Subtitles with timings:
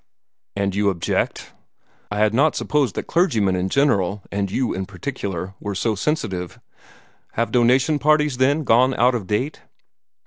[0.55, 1.53] "And you object?
[2.09, 6.59] I had not supposed that clergymen in general and you in particular were so sensitive.
[7.33, 9.61] Have donation parties, then, gone out of date?"